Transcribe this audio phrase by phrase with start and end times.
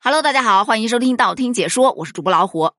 [0.00, 2.70] Hello，大家好，欢迎收听道听解说，我是主播老虎。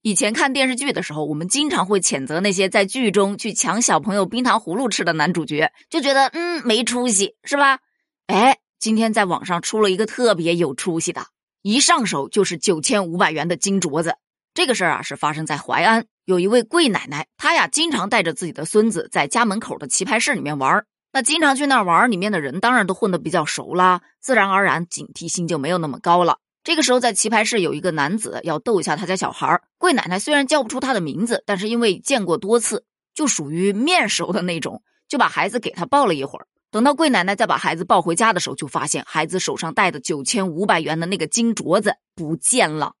[0.00, 7.80] 以前看电视剧的时候，我们经常会谴责那些在剧中去抢小朋友冰糖葫芦吃的男主角，就觉得嗯没出息，是吧？
[8.26, 11.26] 哎，今天在网上出了一个特别有出息的，
[11.60, 14.16] 一上手就是九千五百元的金镯子。
[14.54, 26.38] 这个事儿啊是发生在淮安，有一位贵奶奶，她呀经常带着自己的孙子在家门口的棋牌室里面玩那经常去那儿玩，里面的人当然都混得比较熟啦，自然而然警惕性就没有那么高了。
[26.64, 29.62] 这个时候，在棋牌室有一个男子要逗一下他家小孩儿。
[29.78, 32.84] 贵奶奶虽然叫不出他的名字，但是因为见过多次，
[33.14, 36.46] 就属于面熟的那种，就把孩子给他抱了一会儿。
[36.70, 42.94] 等到贵奶奶再把孩子抱回家的时候，就发现孩子手上戴的九千五百元的那个金镯子不见了。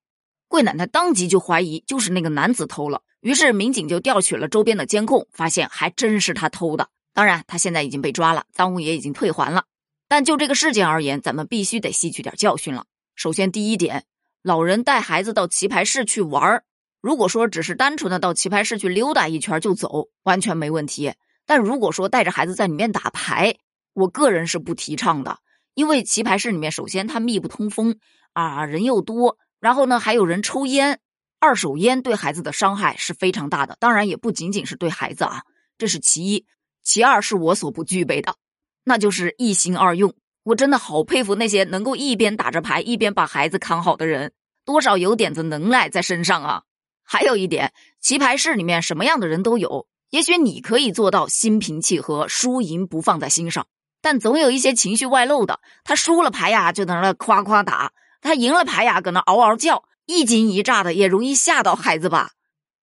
[0.48, 6.88] 贵奶奶当即就怀疑就是那个男子偷了，于是民警就调取了周边的监控，发现还真是他偷的。
[7.14, 9.64] 当然，他现在已经被抓了，赃物也已经退还了。
[10.08, 12.84] 但就这个事件而言，咱们必须得吸取点教训了。
[13.14, 14.04] 首先，第一点，
[14.42, 16.64] 老人带孩子到棋牌室去玩儿，
[17.00, 21.12] 如果说只是单纯的到棋牌室去溜达一圈就走，完全没问题。
[21.44, 23.56] 但如果说带着孩子在里面打牌，
[23.92, 25.38] 我个人是不提倡的，
[25.74, 27.98] 因为棋牌室里面首先它密不通风
[28.32, 31.00] 啊，人又多，然后呢还有人抽烟，
[31.38, 33.76] 二手烟对孩子的伤害是非常大的。
[33.78, 35.42] 当然，也不仅仅是对孩子啊，
[35.76, 36.46] 这是其一，
[36.82, 38.36] 其二是我所不具备的，
[38.84, 40.14] 那就是一心二用。
[40.44, 44.32] 我真的好佩服那些能够一边打着牌一边把孩子看好的人，
[44.64, 46.62] 多少有点子能耐在身上啊！
[47.04, 53.66] 还有一点，棋牌室里面什么样的人都有，也许你可以做到心平气和，输赢不放在心上，
[54.00, 55.60] 但总有一些情绪外露的。
[55.84, 62.32] 他输了牌呀，就在那夸夸打；他赢了牌呀，搁那嗷嗷叫，一惊一乍的，也容易吓到孩子吧。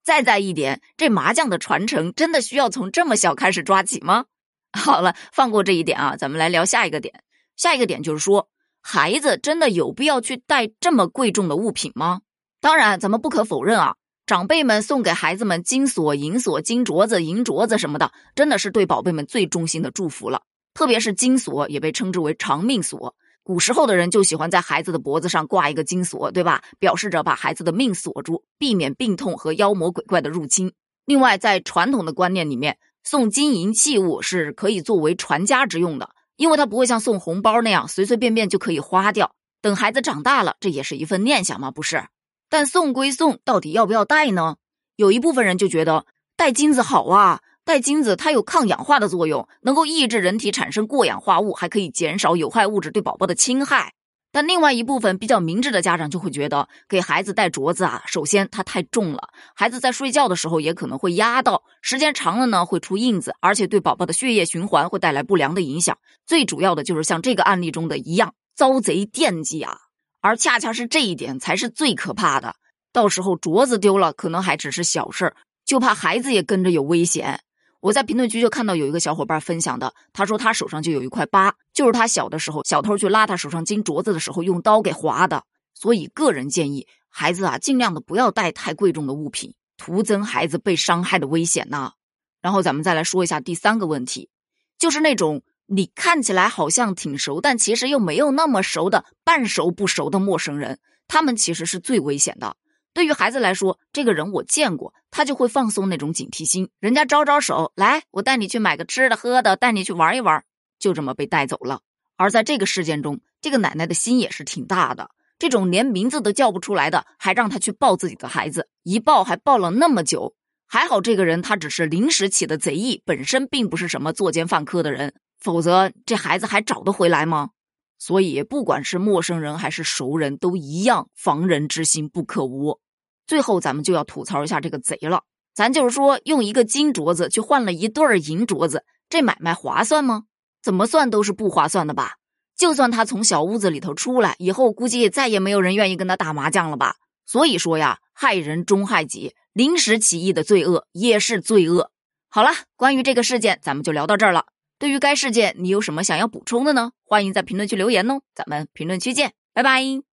[0.04, 4.26] 再再一点，这麻将的传承真的需要从这么小开始抓起吗？
[4.72, 7.24] 好了，放过这一点啊，咱们来聊下一个点。
[7.60, 8.48] 下一个点就是说，
[8.80, 12.22] 孩子真的有必要去带这么贵重的物品吗？
[12.62, 20.44] 当然，咱们不可否认啊，长辈们送给孩子们金锁、银锁、金镯子、银镯子什么的，真的是对宝贝们最衷心的祝福了。
[20.74, 23.14] 特别是金锁，也被称之为长命锁。
[23.44, 26.64] 古时候的人就喜欢在孩子的脖子上挂一个金锁，对吧？
[26.80, 30.72] 表示着把孩子的命锁住，避免病痛和妖魔鬼怪的入侵。
[31.04, 36.12] 另外，在传统的观念里面，送金银器物是可以作为传家之用的。
[36.40, 42.06] 因为他不会像送红包那样随随便便就可以花掉，等孩子长大了，这也是一份念想嘛，不是？
[42.50, 44.56] 但送归送，到底要不要带呢？
[44.96, 46.06] 有一部分人就觉得
[46.38, 53.92] 带金子好啊，带金子它有抗氧化的作用，能够抑制人体产生过氧化物，还可以减少有害物质对宝宝的侵害。
[54.32, 65.98] 但另外一部分比较明智的家长就会觉得，给孩子戴镯子啊，首先它太重了，孩子在睡觉的时候也可能会压到，时间长了呢会出印子，而且对宝宝的血液循环会带来不良的影响。
[66.28, 69.78] 最主要的就是像这个案例中的一样，遭贼惦记啊！
[70.22, 72.56] 而恰恰是这一点才是最可怕的，
[72.94, 75.36] 到时候镯子丢了，可能还只是小事儿，
[75.66, 77.42] 就怕孩子也跟着有危险。
[77.82, 85.44] 我在评论区就看到有一个小伙伴分享的，他说他手上就有一块疤，就是他小的时候小偷去拉他手上金镯子的时候用刀给划的。
[85.74, 91.94] 所以个人建议孩子啊，尽量的不要带太贵重的物品，徒增孩子被伤害的危险呐。
[92.42, 94.30] 然后咱们再来说一下第三个问题，
[94.78, 102.58] 就是那种你看起来好像挺熟，但其实又没有那么熟的半熟不熟的陌生人，他们其实是最危险的。
[102.94, 106.70] 对于孩子来说，这个人我见过，他就会放松那种警惕心。
[106.80, 110.44] 人家招招手来，我带你去买个吃的喝的，带你去玩一玩，
[110.80, 111.82] 就这么被带走了。
[112.18, 115.12] 而在这个事件中，这个奶奶的心也是挺大的。
[115.38, 120.36] 这种连名字都叫不出来的，还让他去抱自己的孩子，一抱还抱了那么久。
[120.68, 127.52] 还好这个人他只是临时起的贼意，本身并不是什么作奸犯科的人，否则这孩子还找得回来吗？
[128.00, 132.80] 所以，不管是陌生人还是熟人，都一样，防人之心不可无。
[133.28, 135.24] 最后，咱们就要吐槽一下这个贼了。
[135.54, 140.24] 咱就是说，用一个金镯子去换了一对儿银镯子，这买卖划算吗？
[140.64, 142.14] 怎么算都是不划算的吧？
[142.58, 146.96] 就算他从小屋子里头出来以后，估计再也没有人愿意跟他打麻将了吧？
[147.26, 151.92] 所以说呀，害人终害己，临时起意的罪恶也是罪恶。
[152.30, 154.46] 好了，关于这个事件，咱们就聊到这儿了。
[154.80, 156.94] 对于该事件，你有什么想要补充的呢？
[157.06, 160.09] 欢迎在评论区留言哦，咱们评论区见，拜拜。